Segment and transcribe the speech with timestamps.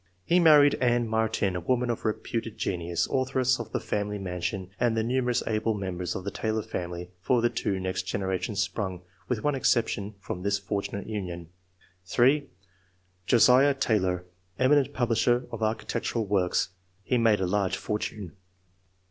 [0.25, 4.97] He married Ann Martyn, a woman of reputed genius, authoress of the" Family Mansion," and
[4.97, 9.43] the numerous able members of the Taylor family for the two next generations sprung, with
[9.43, 11.49] one exception, from this fortunate union;
[12.07, 12.49] (3)
[13.27, 14.25] Josiah Taylor,
[14.57, 16.69] eminent publisher of architectural works;
[17.03, 18.31] he made a large fortune.